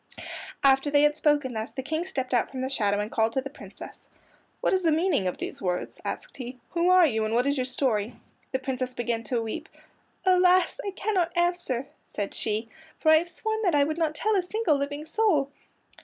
After 0.63 0.89
they 0.89 1.03
had 1.03 1.15
spoken 1.15 1.53
thus 1.53 1.71
the 1.73 1.83
King 1.83 2.05
stepped 2.05 2.33
out 2.33 2.49
from 2.49 2.61
the 2.61 2.71
shadow 2.71 2.99
and 2.99 3.11
called 3.11 3.33
to 3.33 3.41
the 3.41 3.51
Princess. 3.51 4.09
"What 4.59 4.73
is 4.73 4.81
the 4.81 4.91
meaning 4.91 5.27
of 5.27 5.37
these 5.37 5.61
words?" 5.61 6.01
asked 6.03 6.37
he. 6.37 6.57
"Who 6.71 6.89
are 6.89 7.05
you, 7.05 7.23
and 7.23 7.35
what 7.35 7.45
is 7.45 7.55
your 7.55 7.67
story?" 7.67 8.15
The 8.51 8.57
Princess 8.57 8.95
began 8.95 9.21
to 9.25 9.43
weep. 9.43 9.69
"Alas, 10.25 10.79
I 10.83 10.89
cannot 10.89 11.37
answer," 11.37 11.87
said 12.15 12.33
she, 12.33 12.67
"for 12.97 13.09
I 13.11 13.17
have 13.17 13.29
sworn 13.29 13.61
that 13.61 13.75
I 13.75 13.83
would 13.83 13.99
not 13.99 14.15
tell 14.15 14.35
a 14.35 14.41
single 14.41 14.75
living 14.75 15.05
soul." 15.05 15.51